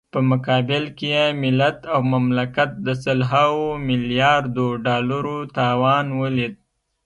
[0.13, 6.53] په مقابل کې يې ملت او مملکت د سلهاوو ملیاردو ډالرو تاوان وليد.